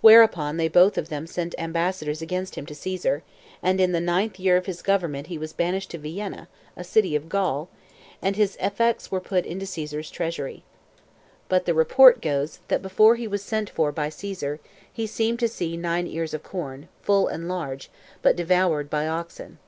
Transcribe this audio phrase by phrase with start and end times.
[0.00, 3.22] Whereupon they both of them sent ambassadors against him to Caesar;
[3.62, 7.14] and in the ninth year of his government he was banished to Vienna, a city
[7.14, 7.68] of Gaul,
[8.20, 10.64] and his effects were put into Caesar's treasury.
[11.48, 14.58] But the report goes, that before he was sent for by Caesar,
[14.92, 17.90] he seemed to see nine ears of corn, full and large,
[18.22, 19.60] but devoured by oxen.